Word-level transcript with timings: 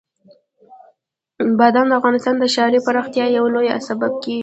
بادام 1.57 1.87
د 1.89 1.93
افغانستان 1.99 2.35
د 2.39 2.43
ښاري 2.53 2.79
پراختیا 2.87 3.25
یو 3.37 3.45
لوی 3.55 3.67
سبب 3.87 4.11
کېږي. 4.23 4.39